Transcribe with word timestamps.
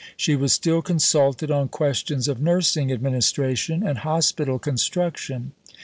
She 0.17 0.35
was 0.35 0.51
still 0.51 0.81
consulted 0.81 1.51
on 1.51 1.67
questions 1.67 2.27
of 2.27 2.41
nursing 2.41 2.91
administration 2.91 3.85
and 3.85 3.99
hospital 3.99 4.57
construction. 4.57 5.51